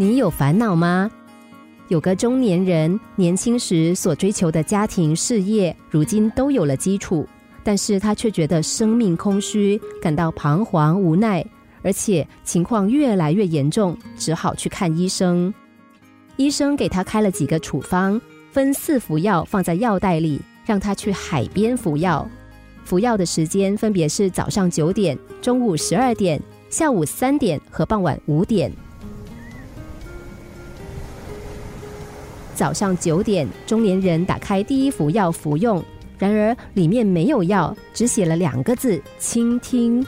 [0.00, 1.10] 你有烦恼吗？
[1.88, 7.26] 有个中年人，年轻时所追求的家庭事业，如今都有了基础，
[7.64, 11.44] 但是他却觉得生命空虚，感到彷徨无奈，
[11.82, 15.52] 而且情况越来越严重，只好去看医生。
[16.36, 18.20] 医生给他开了几个处方，
[18.52, 22.24] 分四服药放在药袋里，让他去海边服药。
[22.84, 26.40] 服药的时间分别是早上九点、中午十二点、
[26.70, 28.72] 下午三点和傍晚五点。
[32.58, 35.80] 早上九点，中年人打开第一服药服用，
[36.18, 40.04] 然而里面没有药，只写了两个字“倾听”。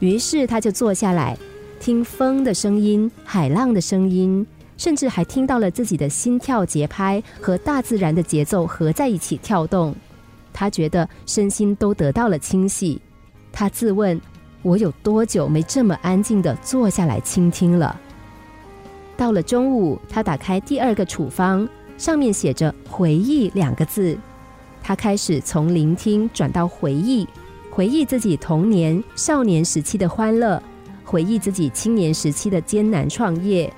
[0.00, 1.36] 于是他就坐下来，
[1.78, 4.46] 听风的声音、海浪的声音，
[4.78, 9.94] 甚至还听到了自己的心跳节拍和大自然的节奏合在一起跳动。
[10.50, 12.98] 他觉得身心都得到了清洗。
[13.52, 14.18] 他自问：
[14.62, 18.00] 我有多久没这么安静的坐下来倾听了？
[19.14, 21.68] 到了中午，他打开第二个处方，
[22.02, 24.18] 上面写着“回忆”两个字。
[24.82, 27.24] 他开始从聆听转到回忆，
[27.70, 30.60] 回忆自己童年、少年时期的欢乐，
[31.04, 33.72] 回忆自己青年时期的艰难创业。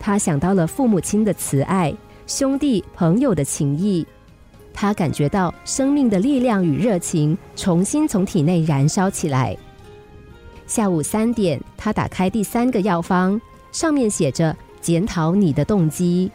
[0.00, 1.94] 他想到了父母亲的慈爱，
[2.26, 4.04] 兄弟朋友的情谊。
[4.74, 9.56] 他感觉到生命的力量与热情重新从体内燃烧起来。
[10.66, 13.40] 下午三点，他打开第三个药方，
[13.70, 16.28] 上面写着“检讨你的动机”。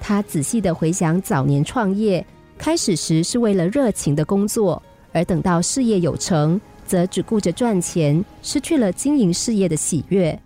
[0.00, 2.24] 他仔细的回想早年创业，
[2.58, 10.36] 开始时是为了热情的工作，而等到事业有成，则只顾着赚钱，失去了经营事业的喜悦。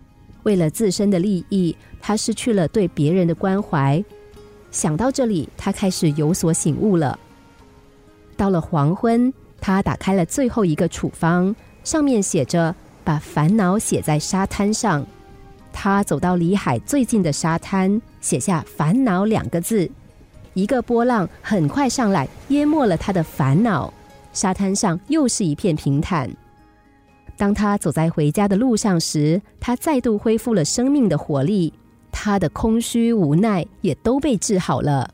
[0.43, 4.03] 为了自身的利益，他失去了对别人的关怀。
[4.69, 7.17] 想到这里，他开始有所醒悟了。
[8.37, 15.07] 到了黄昏，他打开了最后一个处方，上面写着“把烦恼写在沙滩上”。
[15.77, 19.91] 他走到离海最近的沙滩，写下“烦恼”两个字。
[20.53, 23.93] 一个波浪很快上来，淹没了他的烦恼。
[24.31, 26.31] 沙滩上又是一片平坦。
[27.37, 31.73] 当他走在回家的路上时，他再度恢复了生命的活力。
[32.09, 35.13] 他的空虚无奈也都被治好了。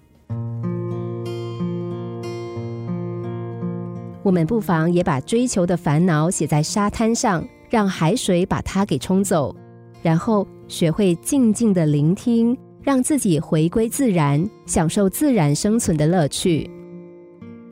[4.21, 9.55] 我们不妨也把追求的烦恼写在沙滩上，让海水把它给冲走，
[10.01, 16.69] 然后学会静静的聆听，让自己回归自然，享受自然生存的乐趣。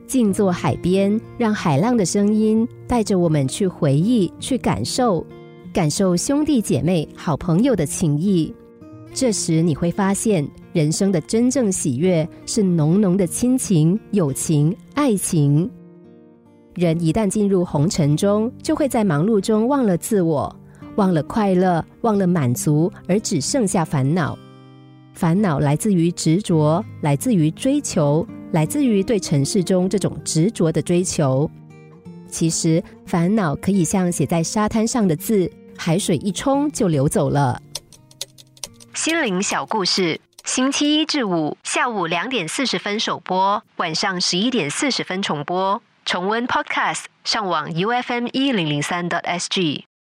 [0.06, 5.24] 静坐海边，让海浪的声音带着我们去回忆、去感受，
[5.72, 8.52] 感受兄弟姐妹、好朋友的情谊。
[9.12, 15.68] 这时你会发现，人生的真正喜悦是浓浓的亲情、友情、爱情。
[16.74, 20.54] 人一旦进入红尘中，就会在忙碌中忘了自我，
[21.00, 24.38] 忘了快乐，忘了满足，而只剩下烦恼。
[25.14, 31.50] 烦恼来自于执着，来自于追求，来自于对尘世中这种执着的追求。
[32.28, 37.58] 其实，烦恼可以像写在沙滩上的字，海水一冲就流走了。
[38.92, 45.80] 心灵小故事，星期一至五下午两点四十分首播，晚上十一点四十分重播。
[46.04, 49.89] 重温 Podcast，上网 U F M 一零零三 t S G。